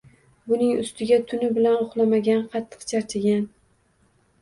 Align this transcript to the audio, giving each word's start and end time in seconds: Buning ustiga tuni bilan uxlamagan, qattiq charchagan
Buning 0.51 0.71
ustiga 0.83 1.19
tuni 1.33 1.51
bilan 1.59 1.77
uxlamagan, 1.85 2.43
qattiq 2.57 2.91
charchagan 2.93 3.49